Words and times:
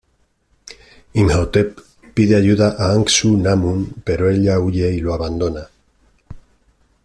Imhotep 1.23 1.69
pide 2.15 2.33
ayuda 2.41 2.67
a 2.73 2.85
Anck-Su-Namun 2.95 3.79
pero 4.03 4.31
ella 4.31 4.57
huye 4.59 4.91
y 4.95 4.99
lo 4.99 5.13
abandona. 5.13 5.69